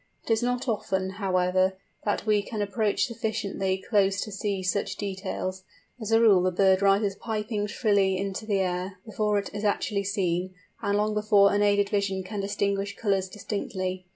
[0.23, 5.63] It is not often, however, that we can approach sufficiently close to see such details;
[6.01, 10.05] as a rule the bird rises piping shrilly into the air, before it is actually
[10.05, 14.07] seen, and long before unaided vision can distinguish colours distinctly.